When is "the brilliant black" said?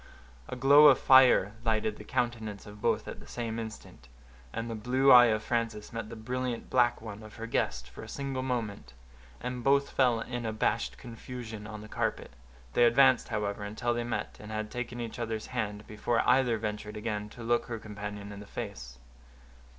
6.09-7.03